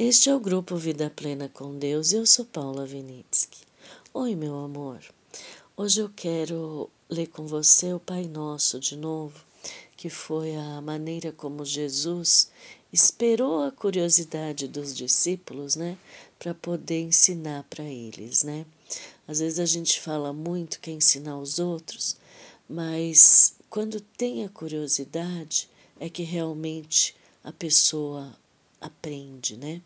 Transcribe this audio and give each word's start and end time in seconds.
Este 0.00 0.30
é 0.30 0.34
o 0.36 0.38
grupo 0.38 0.76
Vida 0.76 1.10
Plena 1.10 1.48
com 1.48 1.76
Deus 1.76 2.12
e 2.12 2.16
eu 2.18 2.24
sou 2.24 2.44
Paula 2.44 2.86
Vinitsky. 2.86 3.66
Oi, 4.14 4.36
meu 4.36 4.54
amor. 4.54 5.00
Hoje 5.76 6.00
eu 6.00 6.08
quero 6.08 6.88
ler 7.10 7.26
com 7.26 7.48
você 7.48 7.92
o 7.92 7.98
Pai 7.98 8.28
Nosso 8.28 8.78
de 8.78 8.94
novo, 8.94 9.44
que 9.96 10.08
foi 10.08 10.54
a 10.54 10.80
maneira 10.80 11.32
como 11.32 11.64
Jesus 11.64 12.48
esperou 12.92 13.64
a 13.64 13.72
curiosidade 13.72 14.68
dos 14.68 14.94
discípulos, 14.94 15.74
né, 15.74 15.98
para 16.38 16.54
poder 16.54 17.00
ensinar 17.00 17.64
para 17.64 17.82
eles, 17.82 18.44
né? 18.44 18.64
Às 19.26 19.40
vezes 19.40 19.58
a 19.58 19.66
gente 19.66 20.00
fala 20.00 20.32
muito 20.32 20.78
que 20.78 20.90
é 20.90 20.94
ensinar 20.94 21.40
os 21.40 21.58
outros, 21.58 22.16
mas 22.68 23.52
quando 23.68 24.00
tem 24.00 24.44
a 24.44 24.48
curiosidade 24.48 25.68
é 25.98 26.08
que 26.08 26.22
realmente 26.22 27.16
a 27.42 27.50
pessoa 27.50 28.32
aprende, 28.80 29.56
né? 29.56 29.82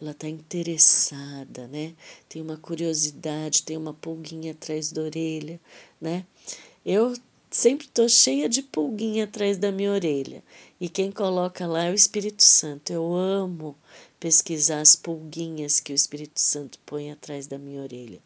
Ela 0.00 0.10
está 0.10 0.28
interessada, 0.28 1.66
né? 1.68 1.94
Tem 2.28 2.42
uma 2.42 2.56
curiosidade, 2.56 3.62
tem 3.62 3.76
uma 3.76 3.94
pulguinha 3.94 4.52
atrás 4.52 4.92
da 4.92 5.02
orelha, 5.02 5.60
né? 6.00 6.26
Eu 6.84 7.14
sempre 7.50 7.86
estou 7.86 8.08
cheia 8.08 8.48
de 8.48 8.62
pulguinha 8.62 9.24
atrás 9.24 9.56
da 9.56 9.72
minha 9.72 9.90
orelha. 9.90 10.42
E 10.80 10.88
quem 10.88 11.10
coloca 11.10 11.66
lá 11.66 11.84
é 11.84 11.90
o 11.90 11.94
Espírito 11.94 12.44
Santo. 12.44 12.92
Eu 12.92 13.14
amo 13.14 13.76
pesquisar 14.20 14.80
as 14.80 14.94
pulguinhas 14.94 15.80
que 15.80 15.92
o 15.92 15.94
Espírito 15.94 16.40
Santo 16.40 16.78
põe 16.84 17.10
atrás 17.10 17.46
da 17.46 17.58
minha 17.58 17.82
orelha. 17.82 18.20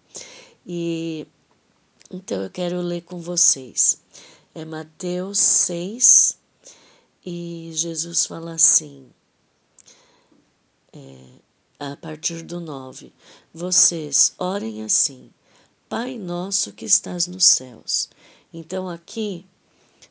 E 0.66 1.26
então 2.10 2.42
eu 2.42 2.50
quero 2.50 2.80
ler 2.80 3.02
com 3.02 3.20
vocês. 3.20 4.00
É 4.52 4.64
Mateus 4.64 5.38
6 5.38 6.36
e 7.24 7.70
Jesus 7.72 8.26
fala 8.26 8.54
assim: 8.54 9.06
é, 10.92 11.16
a 11.78 11.96
partir 11.96 12.42
do 12.42 12.60
9. 12.60 13.12
Vocês 13.52 14.34
orem 14.38 14.82
assim: 14.82 15.30
Pai 15.88 16.18
nosso 16.18 16.72
que 16.72 16.84
estás 16.84 17.26
nos 17.26 17.44
céus. 17.44 18.08
Então 18.52 18.88
aqui 18.88 19.46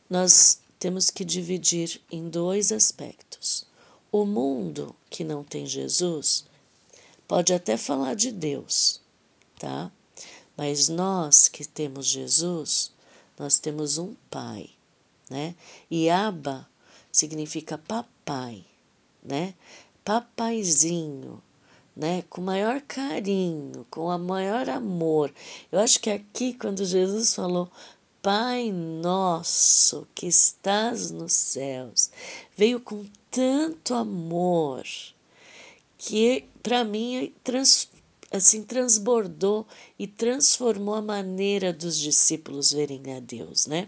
nós 0.09 0.59
temos 0.79 1.09
que 1.09 1.23
dividir 1.23 2.01
em 2.11 2.29
dois 2.29 2.71
aspectos. 2.71 3.65
O 4.11 4.25
mundo 4.25 4.95
que 5.09 5.23
não 5.23 5.43
tem 5.43 5.65
Jesus 5.65 6.45
pode 7.27 7.53
até 7.53 7.77
falar 7.77 8.15
de 8.15 8.31
Deus, 8.31 8.99
tá? 9.59 9.91
Mas 10.57 10.89
nós 10.89 11.47
que 11.47 11.63
temos 11.63 12.07
Jesus, 12.07 12.91
nós 13.37 13.59
temos 13.59 13.97
um 13.97 14.15
Pai, 14.29 14.69
né? 15.29 15.55
E 15.91 16.09
Abba 16.09 16.67
significa 17.11 17.77
papai, 17.77 18.65
né? 19.23 19.53
Papaizinho, 20.09 21.39
né? 21.95 22.23
Com 22.31 22.41
maior 22.41 22.81
carinho, 22.81 23.85
com 23.91 24.07
o 24.07 24.17
maior 24.17 24.67
amor. 24.67 25.31
Eu 25.71 25.79
acho 25.79 25.99
que 25.99 26.09
aqui, 26.09 26.55
quando 26.55 26.83
Jesus 26.83 27.35
falou, 27.35 27.69
Pai 28.19 28.71
nosso 28.71 30.07
que 30.15 30.25
estás 30.25 31.11
nos 31.11 31.33
céus, 31.33 32.09
veio 32.57 32.79
com 32.79 33.05
tanto 33.29 33.93
amor 33.93 34.83
que 35.95 36.45
para 36.63 36.83
mim 36.83 37.31
trans, 37.43 37.87
assim 38.31 38.63
transbordou 38.63 39.67
e 39.97 40.07
transformou 40.07 40.95
a 40.95 41.03
maneira 41.03 41.71
dos 41.71 41.95
discípulos 41.95 42.71
verem 42.71 43.15
a 43.15 43.19
Deus, 43.19 43.67
né? 43.67 43.87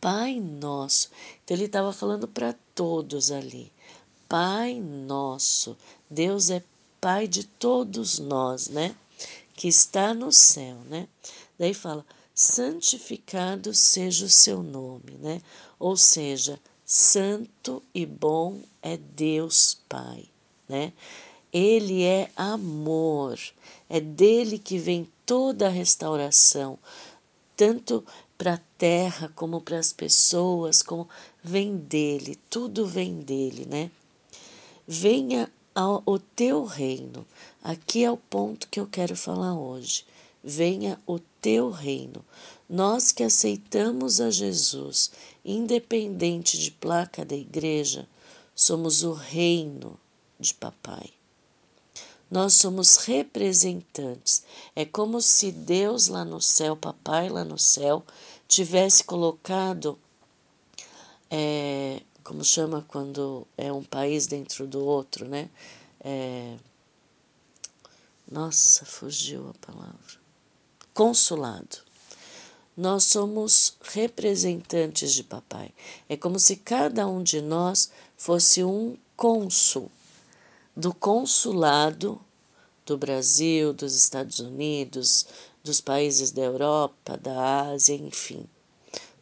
Pai 0.00 0.40
nosso. 0.40 1.10
Então 1.44 1.54
ele 1.54 1.66
estava 1.66 1.92
falando 1.92 2.26
para 2.26 2.54
todos 2.74 3.30
ali. 3.30 3.70
Pai 4.28 4.74
nosso. 4.74 5.74
Deus 6.10 6.50
é 6.50 6.62
Pai 7.00 7.26
de 7.26 7.44
todos 7.44 8.18
nós, 8.18 8.68
né? 8.68 8.94
Que 9.54 9.68
está 9.68 10.12
no 10.12 10.30
céu, 10.30 10.76
né? 10.90 11.08
Daí 11.58 11.72
fala: 11.72 12.04
santificado 12.34 13.72
seja 13.72 14.26
o 14.26 14.28
seu 14.28 14.62
nome, 14.62 15.12
né? 15.18 15.40
Ou 15.78 15.96
seja, 15.96 16.60
santo 16.84 17.82
e 17.94 18.04
bom 18.04 18.60
é 18.82 18.98
Deus 18.98 19.78
Pai, 19.88 20.26
né? 20.68 20.92
Ele 21.50 22.02
é 22.02 22.30
amor, 22.36 23.38
é 23.88 23.98
dele 23.98 24.58
que 24.58 24.76
vem 24.76 25.08
toda 25.24 25.68
a 25.68 25.70
restauração, 25.70 26.78
tanto 27.56 28.04
para 28.36 28.54
a 28.54 28.60
terra 28.76 29.32
como 29.34 29.60
para 29.60 29.78
as 29.78 29.90
pessoas, 29.90 30.82
como 30.82 31.08
vem 31.42 31.78
dele, 31.78 32.38
tudo 32.50 32.86
vem 32.86 33.20
dele, 33.20 33.64
né? 33.64 33.90
Venha 34.90 35.52
ao, 35.74 36.02
o 36.06 36.18
teu 36.18 36.64
reino. 36.64 37.26
Aqui 37.62 38.04
é 38.04 38.10
o 38.10 38.16
ponto 38.16 38.66
que 38.68 38.80
eu 38.80 38.86
quero 38.86 39.14
falar 39.14 39.54
hoje. 39.54 40.06
Venha 40.42 40.98
o 41.06 41.18
teu 41.42 41.68
reino. 41.68 42.24
Nós 42.66 43.12
que 43.12 43.22
aceitamos 43.22 44.18
a 44.18 44.30
Jesus, 44.30 45.10
independente 45.44 46.56
de 46.58 46.70
placa 46.70 47.22
da 47.22 47.36
igreja, 47.36 48.08
somos 48.54 49.02
o 49.02 49.12
reino 49.12 50.00
de 50.40 50.54
papai. 50.54 51.10
Nós 52.30 52.54
somos 52.54 52.96
representantes. 52.96 54.42
É 54.74 54.86
como 54.86 55.20
se 55.20 55.52
Deus 55.52 56.08
lá 56.08 56.24
no 56.24 56.40
céu, 56.40 56.74
papai 56.74 57.28
lá 57.28 57.44
no 57.44 57.58
céu, 57.58 58.02
tivesse 58.48 59.04
colocado 59.04 59.98
é, 61.30 61.77
como 62.38 62.44
chama 62.44 62.84
quando 62.86 63.44
é 63.56 63.72
um 63.72 63.82
país 63.82 64.28
dentro 64.28 64.64
do 64.64 64.78
outro, 64.84 65.26
né? 65.26 65.50
É... 65.98 66.56
Nossa, 68.30 68.84
fugiu 68.84 69.48
a 69.48 69.66
palavra. 69.66 70.20
Consulado. 70.94 71.78
Nós 72.76 73.02
somos 73.02 73.76
representantes 73.82 75.12
de 75.14 75.24
papai. 75.24 75.74
É 76.08 76.16
como 76.16 76.38
se 76.38 76.54
cada 76.54 77.08
um 77.08 77.24
de 77.24 77.42
nós 77.42 77.90
fosse 78.16 78.62
um 78.62 78.96
cônsul 79.16 79.90
do 80.76 80.94
consulado 80.94 82.20
do 82.86 82.96
Brasil, 82.96 83.72
dos 83.72 83.96
Estados 83.96 84.38
Unidos, 84.38 85.26
dos 85.64 85.80
países 85.80 86.30
da 86.30 86.42
Europa, 86.42 87.16
da 87.16 87.62
Ásia, 87.72 87.96
enfim. 87.96 88.46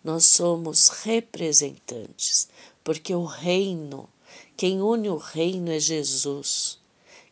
Nós 0.04 0.26
somos 0.26 0.88
representantes 0.88 2.48
porque 2.86 3.12
o 3.12 3.24
reino, 3.24 4.08
quem 4.56 4.80
une 4.80 5.08
o 5.08 5.16
reino 5.16 5.72
é 5.72 5.80
Jesus. 5.80 6.78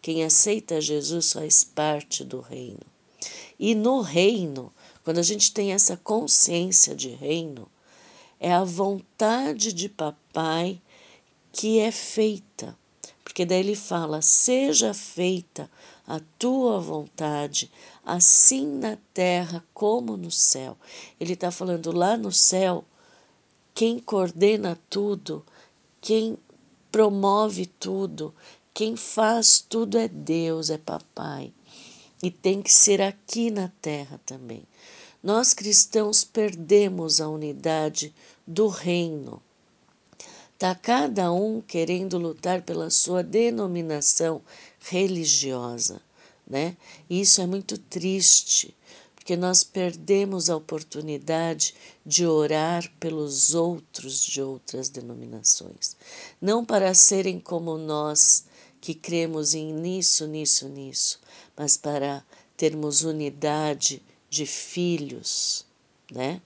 Quem 0.03 0.25
aceita 0.25 0.81
Jesus 0.81 1.33
faz 1.33 1.63
parte 1.63 2.25
do 2.25 2.41
reino. 2.41 2.81
E 3.57 3.73
no 3.73 4.01
reino, 4.01 4.73
quando 5.05 5.19
a 5.19 5.23
gente 5.23 5.55
tem 5.55 5.73
essa 5.73 5.97
consciência 5.97 6.93
de 6.93 7.11
reino, 7.11 7.71
é 8.41 8.53
a 8.53 8.65
vontade 8.65 9.73
de 9.73 9.89
papai 9.89 10.83
que 11.53 11.79
é 11.79 11.93
feita. 11.93 12.77
Porque 13.23 13.47
daí 13.47 13.61
ele 13.61 13.77
fala: 13.77 14.21
seja 14.23 14.93
feita 14.93 15.71
a 16.05 16.19
tua 16.37 16.81
vontade, 16.81 17.71
assim 18.05 18.67
na 18.67 18.99
terra 19.15 19.65
como 19.73 20.17
no 20.17 20.33
céu. 20.33 20.77
Ele 21.21 21.35
está 21.35 21.53
falando 21.53 21.93
lá 21.93 22.17
no 22.17 22.33
céu 22.33 22.85
quem 23.75 23.99
coordena 23.99 24.79
tudo, 24.89 25.45
quem 26.01 26.39
promove 26.93 27.67
tudo, 27.67 28.33
quem 28.73 28.97
faz 28.97 29.61
tudo 29.61 29.99
é 29.99 30.07
Deus, 30.07 30.71
é 30.71 30.79
Papai. 30.79 31.53
E 32.23 32.31
tem 32.31 32.63
que 32.63 32.73
ser 32.73 33.03
aqui 33.03 33.51
na 33.51 33.69
terra 33.83 34.21
também. 34.25 34.63
Nós 35.23 35.53
cristãos 35.53 36.23
perdemos 36.23 37.21
a 37.21 37.29
unidade 37.29 38.15
do 38.47 38.69
reino. 38.69 39.43
Está 40.53 40.75
cada 40.75 41.33
um 41.33 41.61
querendo 41.61 42.17
lutar 42.17 42.63
pela 42.63 42.89
sua 42.91 43.23
denominação 43.23 44.41
religiosa, 44.79 46.01
né? 46.47 46.77
Isso 47.11 47.41
é 47.41 47.47
muito 47.47 47.77
triste, 47.77 48.75
porque 49.25 49.39
nós 49.39 49.65
perdemos 49.65 50.51
a 50.51 50.57
oportunidade 50.57 51.75
de 52.05 52.27
orar 52.27 52.93
pelos 53.01 53.55
outros 53.55 54.23
de 54.23 54.43
outras 54.43 54.91
denominações. 54.91 55.97
Não 56.39 56.63
para 56.63 56.93
serem 56.93 57.41
como 57.41 57.79
nós, 57.79 58.45
que 58.83 58.95
cremos 58.95 59.55
em 59.55 59.73
nisso, 59.73 60.27
nisso, 60.27 60.69
nisso, 60.69 61.21
mas 61.57 61.75
para 61.75 62.23
termos 62.55 63.03
unidade 63.03 64.03
de 64.29 64.45
filhos, 64.45 65.65
né? 66.13 66.43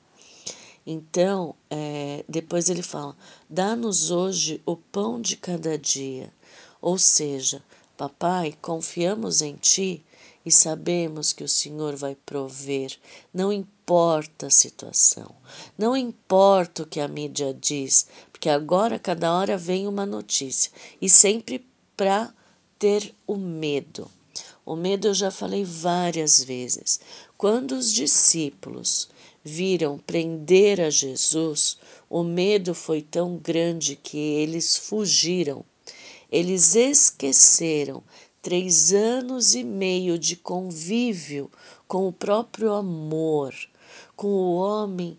Então, 0.87 1.57
é, 1.69 2.25
depois 2.29 2.71
ele 2.71 2.83
fala: 2.83 3.17
dá-nos 3.51 4.13
hoje 4.13 4.63
o 4.65 4.77
pão 4.77 5.21
de 5.21 5.37
cada 5.37 5.77
dia. 5.77 6.33
Ou 6.81 6.97
seja, 6.97 7.61
papai, 7.99 8.55
confiamos 8.63 9.43
em 9.43 9.57
ti 9.57 10.05
e 10.47 10.53
sabemos 10.53 11.33
que 11.33 11.43
o 11.43 11.49
Senhor 11.49 11.97
vai 11.97 12.15
prover, 12.15 12.97
não 13.35 13.53
importa 13.53 14.47
a 14.47 14.51
situação, 14.51 15.35
não 15.77 15.97
importa 15.97 16.85
o 16.85 16.87
que 16.87 17.01
a 17.01 17.09
mídia 17.09 17.53
diz, 17.53 18.07
porque 18.31 18.49
agora 18.49 19.01
cada 19.01 19.35
hora 19.35 19.59
vem 19.59 19.89
uma 19.89 20.07
notícia 20.07 20.71
e 21.03 21.11
sempre 21.11 21.67
para 21.97 22.33
ter 22.79 23.13
o 23.27 23.37
medo. 23.37 24.09
O 24.65 24.77
medo 24.77 25.09
eu 25.09 25.15
já 25.15 25.31
falei 25.31 25.65
várias 25.65 26.45
vezes. 26.45 27.01
Quando 27.37 27.73
os 27.73 27.93
discípulos 27.93 29.09
viram 29.43 29.99
prender 29.99 30.81
a 30.81 30.89
Jesus, 30.89 31.79
o 32.09 32.23
medo 32.23 32.75
foi 32.75 33.03
tão 33.03 33.37
grande 33.39 33.97
que 33.97 34.17
eles 34.17 34.77
fugiram. 34.77 35.65
Eles 36.31 36.75
esqueceram 36.75 38.03
três 38.43 38.93
anos 38.93 39.55
e 39.55 39.65
meio 39.65 40.19
de 40.19 40.37
convívio 40.37 41.51
com 41.87 42.07
o 42.07 42.13
próprio 42.13 42.73
amor, 42.73 43.55
com 44.15 44.29
o 44.29 44.55
homem 44.57 45.19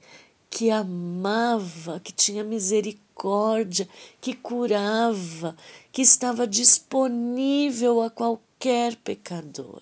que 0.50 0.70
amava, 0.70 2.00
que 2.00 2.12
tinha 2.12 2.44
misericórdia, 2.44 3.88
que 4.22 4.34
curava, 4.34 5.56
que 5.92 6.02
estava 6.02 6.48
disponível 6.48 8.02
a 8.02 8.10
qualquer 8.10 8.96
pecador. 8.98 9.82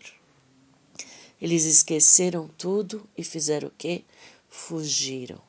Eles 1.41 1.65
esqueceram 1.65 2.49
tudo 2.57 3.07
e 3.17 3.23
fizeram 3.23 3.67
o 3.67 3.73
quê? 3.77 4.03
Fugiram. 4.49 5.39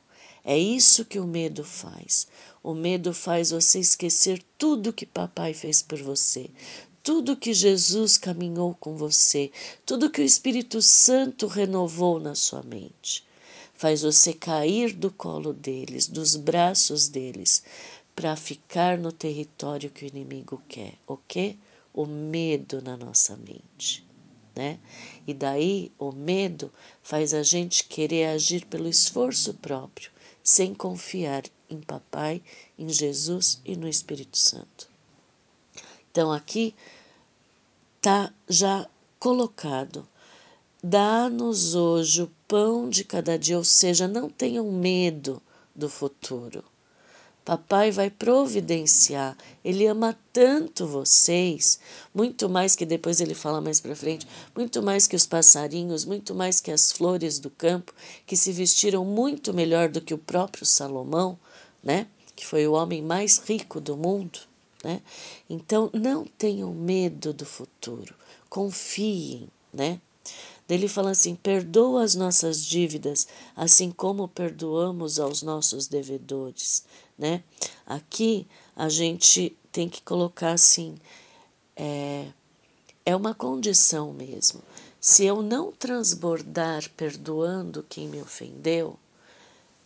É 0.43 0.57
isso 0.57 1.03
que 1.03 1.19
o 1.19 1.27
medo 1.27 1.63
faz. 1.63 2.27
O 2.61 2.73
medo 2.73 3.13
faz 3.13 3.51
você 3.51 3.79
esquecer 3.79 4.43
tudo 4.57 4.91
que 4.91 5.05
papai 5.05 5.53
fez 5.53 5.81
por 5.81 6.01
você, 6.01 6.49
tudo 7.01 7.37
que 7.37 7.53
Jesus 7.53 8.17
caminhou 8.17 8.75
com 8.79 8.95
você, 8.97 9.51
tudo 9.85 10.09
que 10.09 10.21
o 10.21 10.25
Espírito 10.25 10.81
Santo 10.81 11.47
renovou 11.47 12.19
na 12.19 12.35
sua 12.35 12.61
mente. 12.61 13.25
Faz 13.73 14.01
você 14.01 14.33
cair 14.33 14.91
do 14.91 15.09
colo 15.09 15.53
deles, 15.53 16.05
dos 16.05 16.35
braços 16.35 17.07
deles, 17.07 17.63
para 18.13 18.35
ficar 18.35 18.97
no 18.97 19.13
território 19.13 19.89
que 19.89 20.03
o 20.03 20.07
inimigo 20.07 20.61
quer. 20.67 20.95
O 21.07 21.15
quê? 21.15 21.55
O 21.93 22.05
medo 22.05 22.81
na 22.81 22.97
nossa 22.97 23.37
mente. 23.37 24.05
Né? 24.53 24.77
E 25.25 25.33
daí 25.33 25.93
o 25.97 26.11
medo 26.11 26.69
faz 27.01 27.33
a 27.33 27.41
gente 27.41 27.85
querer 27.85 28.25
agir 28.25 28.65
pelo 28.65 28.89
esforço 28.89 29.53
próprio, 29.53 30.11
sem 30.43 30.73
confiar 30.73 31.43
em 31.69 31.79
Papai, 31.79 32.41
em 32.77 32.89
Jesus 32.89 33.61
e 33.63 33.75
no 33.75 33.87
Espírito 33.87 34.37
Santo. 34.37 34.89
Então 36.11 36.31
aqui 36.31 36.73
está 37.97 38.33
já 38.47 38.87
colocado. 39.19 40.07
Dá-nos 40.81 41.75
hoje 41.75 42.23
o 42.23 42.31
pão 42.47 42.89
de 42.89 43.03
cada 43.03 43.37
dia, 43.37 43.57
ou 43.57 43.63
seja, 43.63 44.07
não 44.07 44.29
tenham 44.29 44.71
medo 44.71 45.41
do 45.75 45.89
futuro. 45.89 46.63
Papai 47.49 47.89
vai 47.89 48.11
providenciar. 48.11 49.35
Ele 49.65 49.87
ama 49.87 50.15
tanto 50.31 50.85
vocês, 50.85 51.79
muito 52.13 52.47
mais 52.47 52.75
que 52.75 52.85
depois 52.85 53.19
ele 53.19 53.33
fala 53.33 53.59
mais 53.59 53.81
para 53.81 53.95
frente, 53.95 54.27
muito 54.55 54.83
mais 54.83 55.07
que 55.07 55.15
os 55.15 55.25
passarinhos, 55.25 56.05
muito 56.05 56.35
mais 56.35 56.61
que 56.61 56.71
as 56.71 56.91
flores 56.91 57.39
do 57.39 57.49
campo, 57.49 57.93
que 58.27 58.37
se 58.37 58.51
vestiram 58.51 59.03
muito 59.03 59.53
melhor 59.53 59.89
do 59.89 59.99
que 59.99 60.13
o 60.13 60.17
próprio 60.17 60.65
Salomão, 60.65 61.39
né? 61.83 62.07
Que 62.35 62.45
foi 62.45 62.67
o 62.67 62.73
homem 62.73 63.01
mais 63.01 63.37
rico 63.39 63.79
do 63.81 63.97
mundo. 63.97 64.39
Né? 64.83 65.01
Então, 65.49 65.89
não 65.93 66.25
tenham 66.25 66.73
medo 66.73 67.33
do 67.33 67.45
futuro, 67.45 68.15
confiem, 68.49 69.49
né? 69.73 69.99
Ele 70.69 70.87
fala 70.87 71.11
assim: 71.11 71.35
perdoa 71.35 72.03
as 72.03 72.13
nossas 72.13 72.63
dívidas, 72.63 73.27
assim 73.55 73.91
como 73.91 74.27
perdoamos 74.27 75.19
aos 75.19 75.41
nossos 75.41 75.87
devedores, 75.87 76.85
né? 77.17 77.43
Aqui 77.85 78.47
a 78.75 78.87
gente 78.87 79.57
tem 79.71 79.89
que 79.89 80.01
colocar 80.03 80.51
assim: 80.51 80.95
é, 81.75 82.27
é 83.05 83.15
uma 83.15 83.33
condição 83.33 84.13
mesmo. 84.13 84.61
Se 85.01 85.25
eu 85.25 85.41
não 85.41 85.71
transbordar 85.71 86.89
perdoando 86.91 87.85
quem 87.89 88.07
me 88.07 88.21
ofendeu, 88.21 88.99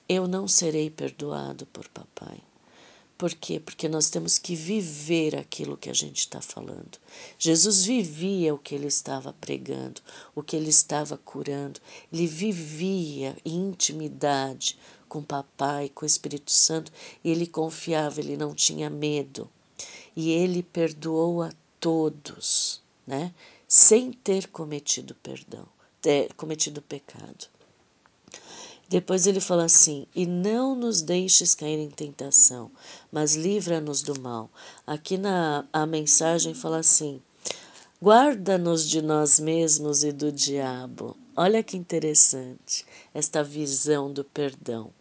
eu 0.08 0.28
não 0.28 0.48
serei 0.48 0.90
perdoado 0.90 1.66
por 1.68 1.88
papai. 1.90 2.40
Por 3.18 3.34
quê? 3.34 3.60
Porque 3.60 3.88
nós 3.88 4.10
temos 4.10 4.38
que 4.38 4.56
viver 4.56 5.36
aquilo 5.36 5.78
que 5.78 5.90
a 5.90 5.94
gente 5.94 6.18
está 6.20 6.42
falando. 6.42 6.98
Jesus 7.40 7.86
vivia 7.86 8.54
o 8.54 8.58
que 8.58 8.76
ele 8.76 8.88
estava 8.88 9.32
pregando, 9.40 10.02
o 10.36 10.44
que 10.44 10.56
ele 10.56 10.70
estava 10.70 11.18
curando. 11.18 11.80
Ele 12.12 12.28
vivia 12.28 13.38
em 13.46 13.70
intimidade 13.70 14.78
com 15.08 15.24
Papai, 15.24 15.90
com 15.90 16.04
o 16.04 16.08
Espírito 16.08 16.52
Santo, 16.52 16.92
e 17.24 17.30
ele 17.30 17.46
confiava, 17.46 18.20
ele 18.20 18.36
não 18.36 18.54
tinha 18.54 18.90
medo. 18.90 19.50
E 20.16 20.32
ele 20.32 20.64
perdoou 20.64 21.44
a 21.44 21.54
todos, 21.80 22.82
né? 23.06 23.34
Sem 23.68 24.12
ter 24.12 24.48
cometido 24.48 25.16
perdão, 25.16 25.68
ter 26.02 26.34
cometido 26.34 26.82
pecado. 26.82 27.53
Depois 28.90 29.26
ele 29.26 29.40
fala 29.40 29.66
assim: 29.66 30.06
E 30.16 30.26
não 30.26 30.76
nos 30.76 31.02
deixes 31.02 31.56
cair 31.56 31.80
em 31.80 31.90
tentação, 31.90 32.70
mas 33.12 33.36
livra-nos 33.36 34.02
do 34.02 34.20
mal. 34.20 34.50
Aqui 34.86 35.18
na 35.18 35.66
a 35.72 35.86
mensagem 35.86 36.54
fala 36.54 36.78
assim: 36.78 37.22
Guarda-nos 38.02 38.88
de 38.88 39.02
nós 39.02 39.40
mesmos 39.40 40.04
e 40.04 40.12
do 40.12 40.32
diabo. 40.32 41.16
Olha 41.36 41.64
que 41.64 41.78
interessante 41.78 42.86
esta 43.14 43.44
visão 43.44 44.12
do 44.12 44.24
perdão, 44.24 44.92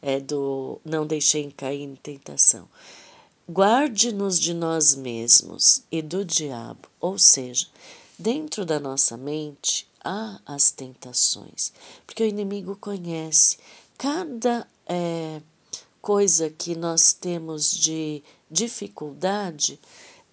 é 0.00 0.18
do 0.18 0.80
não 0.84 1.06
deixei 1.06 1.50
cair 1.52 1.82
em 1.82 1.94
tentação. 1.94 2.66
Guarde-nos 3.48 4.40
de 4.40 4.52
nós 4.52 4.94
mesmos 4.96 5.84
e 5.92 6.02
do 6.02 6.24
diabo, 6.24 6.88
ou 6.98 7.16
seja, 7.16 7.68
dentro 8.18 8.64
da 8.64 8.80
nossa 8.80 9.16
mente 9.16 9.86
há 10.06 10.40
as 10.46 10.70
tentações, 10.70 11.72
porque 12.06 12.22
o 12.22 12.28
inimigo 12.28 12.76
conhece 12.76 13.58
cada 13.98 14.66
é, 14.86 15.42
coisa 16.00 16.48
que 16.48 16.76
nós 16.76 17.12
temos 17.12 17.72
de 17.72 18.22
dificuldade 18.48 19.80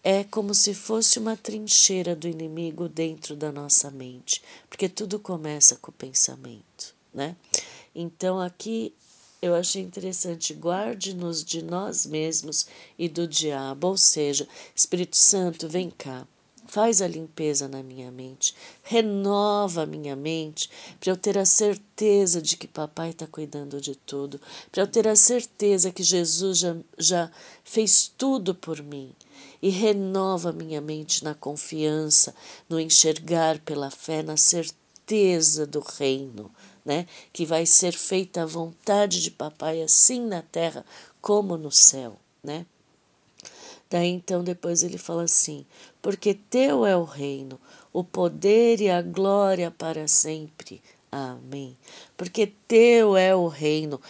é 0.04 0.24
como 0.24 0.54
se 0.54 0.76
fosse 0.76 1.18
uma 1.18 1.36
trincheira 1.36 2.16
do 2.16 2.28
inimigo 2.28 2.88
dentro 2.88 3.36
da 3.36 3.52
nossa 3.52 3.90
mente, 3.90 4.44
porque 4.70 4.88
tudo 4.88 5.18
começa 5.18 5.76
com 5.78 5.90
o 5.90 5.94
pensamento, 5.94 6.94
né? 7.12 7.36
Então 7.96 8.40
aqui 8.40 8.94
eu 9.42 9.56
achei 9.56 9.82
interessante, 9.82 10.54
guarde-nos 10.54 11.44
de 11.44 11.64
nós 11.64 12.06
mesmos 12.06 12.68
e 12.98 13.10
do 13.10 13.28
diabo, 13.28 13.88
ou 13.88 13.98
seja, 13.98 14.48
Espírito 14.76 15.18
Santo, 15.18 15.68
vem 15.68 15.90
cá 15.90 16.28
faz 16.74 17.04
a 17.04 17.08
limpeza 17.08 17.68
na 17.68 17.84
minha 17.84 18.10
mente, 18.10 18.56
renova 18.82 19.84
a 19.84 19.86
minha 19.86 20.16
mente, 20.16 20.72
para 21.00 21.12
eu 21.12 21.16
ter 21.16 21.38
a 21.38 21.46
certeza 21.46 22.42
de 22.42 22.58
que 22.58 22.68
papai 22.68 23.12
está 23.12 23.28
cuidando 23.28 23.80
de 23.80 23.94
tudo, 23.94 24.42
para 24.72 24.82
eu 24.82 24.88
ter 24.88 25.08
a 25.08 25.16
certeza 25.16 25.92
que 25.92 26.02
Jesus 26.02 26.58
já, 26.58 26.76
já 26.98 27.32
fez 27.64 28.12
tudo 28.18 28.56
por 28.56 28.82
mim. 28.82 29.14
E 29.62 29.70
renova 29.70 30.50
a 30.50 30.52
minha 30.54 30.82
mente 30.82 31.24
na 31.24 31.36
confiança, 31.36 32.34
no 32.68 32.80
enxergar 32.80 33.60
pela 33.60 33.92
fé, 33.92 34.24
na 34.24 34.36
certeza 34.36 35.68
do 35.68 35.80
reino, 35.80 36.50
né? 36.84 37.06
Que 37.32 37.46
vai 37.46 37.68
ser 37.68 37.94
feita 37.94 38.42
a 38.42 38.48
vontade 38.48 39.22
de 39.22 39.30
papai 39.30 39.84
assim 39.84 40.26
na 40.26 40.42
terra 40.42 40.84
como 41.22 41.56
no 41.56 41.70
céu, 41.70 42.20
né? 42.44 42.66
Daí 43.94 44.10
então 44.10 44.44
depois 44.44 44.82
ele 44.82 44.98
fala 44.98 45.22
assim: 45.22 45.68
porque 46.02 46.34
teu 46.34 46.84
é 46.84 46.98
o 46.98 47.04
reino, 47.04 47.62
o 47.94 48.04
poder 48.04 48.82
e 48.82 48.90
a 48.90 49.04
glória 49.04 49.70
para 49.70 50.08
sempre. 50.08 50.82
Amém. 51.12 51.78
Porque 52.18 52.48
teu 52.68 53.16
é 53.16 53.36
o 53.36 53.48
reino. 53.48 54.02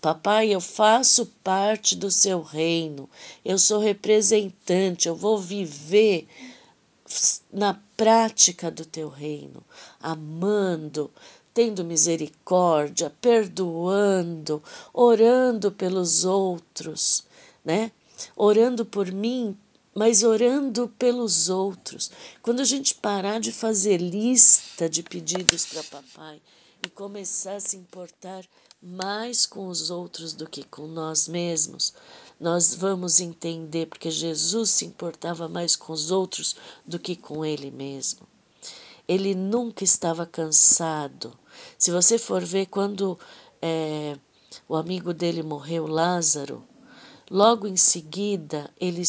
Papai, 0.00 0.54
eu 0.54 0.60
faço 0.60 1.26
parte 1.42 1.96
do 1.96 2.12
seu 2.12 2.42
reino. 2.42 3.10
Eu 3.44 3.58
sou 3.58 3.80
representante, 3.80 5.08
eu 5.08 5.16
vou 5.16 5.36
viver 5.36 6.28
na 7.52 7.76
prática 7.96 8.70
do 8.70 8.84
teu 8.84 9.08
reino, 9.08 9.64
amando, 10.00 11.10
tendo 11.52 11.84
misericórdia, 11.84 13.12
perdoando, 13.20 14.62
orando 14.92 15.72
pelos 15.72 16.24
outros, 16.24 17.24
né? 17.64 17.90
Orando 18.36 18.84
por 18.84 19.10
mim, 19.10 19.56
mas 19.94 20.22
orando 20.22 20.88
pelos 20.98 21.48
outros. 21.48 22.10
Quando 22.42 22.60
a 22.60 22.64
gente 22.64 22.94
parar 22.94 23.38
de 23.38 23.52
fazer 23.52 23.98
lista 23.98 24.88
de 24.88 25.02
pedidos 25.02 25.66
para 25.66 25.82
papai 25.84 26.42
e 26.84 26.88
começar 26.88 27.56
a 27.56 27.60
se 27.60 27.76
importar 27.76 28.44
mais 28.82 29.46
com 29.46 29.68
os 29.68 29.90
outros 29.90 30.34
do 30.34 30.46
que 30.46 30.62
com 30.62 30.86
nós 30.86 31.26
mesmos, 31.28 31.94
nós 32.38 32.74
vamos 32.74 33.20
entender 33.20 33.86
porque 33.86 34.10
Jesus 34.10 34.70
se 34.70 34.84
importava 34.84 35.48
mais 35.48 35.76
com 35.76 35.92
os 35.92 36.10
outros 36.10 36.56
do 36.84 36.98
que 36.98 37.16
com 37.16 37.44
ele 37.44 37.70
mesmo. 37.70 38.26
Ele 39.06 39.34
nunca 39.34 39.84
estava 39.84 40.26
cansado. 40.26 41.32
Se 41.78 41.90
você 41.90 42.18
for 42.18 42.44
ver 42.44 42.66
quando 42.66 43.18
é, 43.62 44.18
o 44.68 44.74
amigo 44.74 45.14
dele 45.14 45.42
morreu, 45.42 45.86
Lázaro, 45.86 46.62
Logo 47.30 47.66
em 47.66 47.76
seguida, 47.76 48.70
ele 48.80 49.04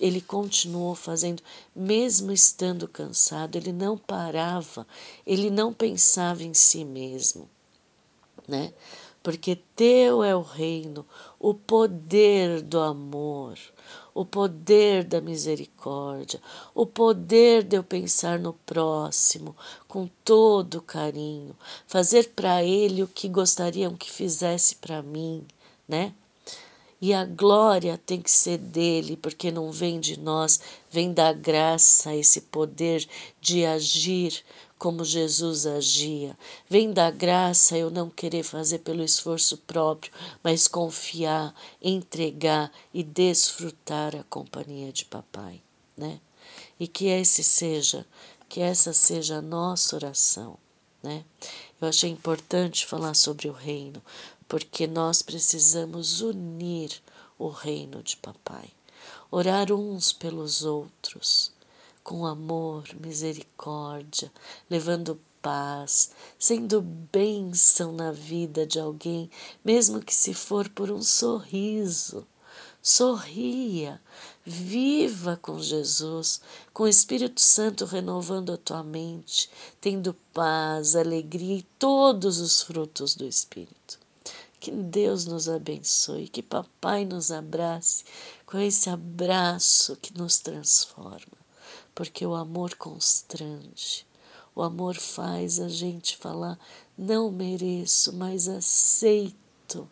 ele 0.00 0.20
continuou 0.20 0.94
fazendo, 0.94 1.42
mesmo 1.74 2.30
estando 2.30 2.86
cansado, 2.86 3.56
ele 3.56 3.72
não 3.72 3.98
parava, 3.98 4.86
ele 5.26 5.50
não 5.50 5.72
pensava 5.72 6.44
em 6.44 6.54
si 6.54 6.84
mesmo, 6.84 7.48
né? 8.46 8.72
Porque 9.22 9.56
teu 9.74 10.22
é 10.22 10.34
o 10.34 10.40
reino, 10.40 11.04
o 11.38 11.52
poder 11.52 12.62
do 12.62 12.78
amor, 12.78 13.58
o 14.14 14.24
poder 14.24 15.04
da 15.04 15.20
misericórdia, 15.20 16.40
o 16.74 16.86
poder 16.86 17.64
de 17.64 17.76
eu 17.76 17.82
pensar 17.82 18.38
no 18.38 18.52
próximo 18.52 19.56
com 19.88 20.08
todo 20.24 20.80
carinho, 20.80 21.56
fazer 21.86 22.30
para 22.30 22.62
ele 22.62 23.02
o 23.02 23.08
que 23.08 23.28
gostariam 23.28 23.96
que 23.96 24.10
fizesse 24.10 24.76
para 24.76 25.02
mim, 25.02 25.44
né? 25.86 26.14
E 27.00 27.14
a 27.14 27.24
glória 27.24 27.96
tem 27.96 28.20
que 28.20 28.30
ser 28.30 28.58
dele, 28.58 29.16
porque 29.16 29.52
não 29.52 29.70
vem 29.70 30.00
de 30.00 30.18
nós, 30.18 30.60
vem 30.90 31.12
da 31.12 31.32
graça, 31.32 32.14
esse 32.14 32.40
poder 32.40 33.06
de 33.40 33.64
agir 33.64 34.44
como 34.78 35.04
Jesus 35.04 35.66
agia. 35.66 36.38
Vem 36.68 36.92
da 36.92 37.10
graça 37.10 37.76
eu 37.76 37.90
não 37.90 38.08
querer 38.10 38.42
fazer 38.42 38.78
pelo 38.78 39.04
esforço 39.04 39.58
próprio, 39.58 40.12
mas 40.42 40.66
confiar, 40.66 41.54
entregar 41.82 42.72
e 42.94 43.02
desfrutar 43.02 44.16
a 44.16 44.24
companhia 44.24 44.92
de 44.92 45.04
papai, 45.04 45.60
né? 45.96 46.20
E 46.80 46.86
que 46.86 47.06
esse 47.06 47.42
seja, 47.42 48.06
que 48.48 48.60
essa 48.60 48.92
seja 48.92 49.38
a 49.38 49.42
nossa 49.42 49.96
oração, 49.96 50.56
né? 51.02 51.24
Eu 51.80 51.88
achei 51.88 52.10
importante 52.10 52.86
falar 52.86 53.14
sobre 53.14 53.48
o 53.48 53.52
reino, 53.52 54.02
porque 54.48 54.86
nós 54.86 55.20
precisamos 55.20 56.22
unir 56.22 56.90
o 57.38 57.48
reino 57.48 58.02
de 58.02 58.16
Papai, 58.16 58.70
orar 59.30 59.70
uns 59.70 60.10
pelos 60.10 60.64
outros, 60.64 61.52
com 62.02 62.24
amor, 62.24 62.84
misericórdia, 62.98 64.32
levando 64.70 65.20
paz, 65.42 66.12
sendo 66.38 66.80
bênção 66.80 67.92
na 67.92 68.10
vida 68.10 68.66
de 68.66 68.80
alguém, 68.80 69.30
mesmo 69.62 70.00
que 70.00 70.14
se 70.14 70.32
for 70.32 70.66
por 70.70 70.90
um 70.90 71.02
sorriso. 71.02 72.26
Sorria, 72.82 74.00
viva 74.46 75.36
com 75.36 75.60
Jesus, 75.60 76.40
com 76.72 76.84
o 76.84 76.88
Espírito 76.88 77.40
Santo 77.40 77.84
renovando 77.84 78.52
a 78.52 78.56
tua 78.56 78.82
mente, 78.82 79.50
tendo 79.78 80.14
paz, 80.32 80.96
alegria 80.96 81.58
e 81.58 81.66
todos 81.78 82.40
os 82.40 82.62
frutos 82.62 83.14
do 83.14 83.26
Espírito. 83.26 84.07
Que 84.60 84.70
Deus 84.70 85.24
nos 85.24 85.48
abençoe, 85.48 86.28
que 86.28 86.42
Papai 86.42 87.04
nos 87.04 87.30
abrace 87.30 88.04
com 88.44 88.58
esse 88.58 88.90
abraço 88.90 89.96
que 89.96 90.16
nos 90.16 90.38
transforma, 90.38 91.38
porque 91.94 92.26
o 92.26 92.34
amor 92.34 92.74
constrange, 92.74 94.04
o 94.54 94.62
amor 94.62 94.96
faz 94.96 95.60
a 95.60 95.68
gente 95.68 96.16
falar: 96.16 96.58
não 96.96 97.30
mereço, 97.30 98.12
mas 98.12 98.48
aceito 98.48 99.88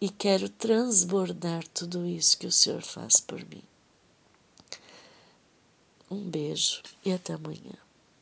e 0.00 0.08
quero 0.08 0.48
transbordar 0.48 1.66
tudo 1.68 2.06
isso 2.06 2.38
que 2.38 2.46
o 2.46 2.52
Senhor 2.52 2.82
faz 2.82 3.20
por 3.20 3.44
mim. 3.46 3.62
Um 6.10 6.28
beijo 6.28 6.82
e 7.04 7.12
até 7.12 7.34
amanhã. 7.34 7.83